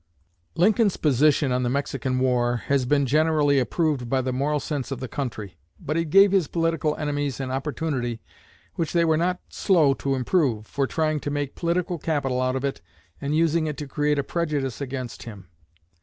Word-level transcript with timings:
Lincoln's 0.55 0.97
position 0.97 1.51
on 1.51 1.61
the 1.61 1.69
Mexican 1.69 2.17
War 2.17 2.63
has 2.69 2.85
been 2.87 3.05
generally 3.05 3.59
approved 3.59 4.09
by 4.09 4.23
the 4.23 4.33
moral 4.33 4.59
sense 4.59 4.89
of 4.89 4.99
the 4.99 5.07
country; 5.07 5.59
but 5.79 5.95
it 5.95 6.05
gave 6.09 6.31
his 6.31 6.47
political 6.47 6.95
enemies 6.95 7.39
an 7.39 7.51
opportunity, 7.51 8.19
which 8.73 8.93
they 8.93 9.05
were 9.05 9.15
not 9.15 9.41
slow 9.49 9.93
to 9.93 10.15
improve, 10.15 10.65
for 10.65 10.87
trying 10.87 11.19
to 11.19 11.29
make 11.29 11.53
political 11.53 11.99
capital 11.99 12.41
out 12.41 12.55
of 12.55 12.65
it 12.65 12.81
and 13.21 13.35
using 13.35 13.67
it 13.67 13.77
to 13.77 13.87
create 13.87 14.17
a 14.17 14.23
prejudice 14.23 14.81
against 14.81 15.21
him. 15.21 15.49